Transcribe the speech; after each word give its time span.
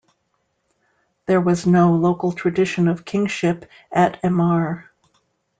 There 1.27 1.39
was 1.39 1.67
no 1.67 1.93
local 1.93 2.31
tradition 2.31 2.87
of 2.87 3.05
kingship 3.05 3.69
at 3.91 4.19
Emar. 4.23 4.85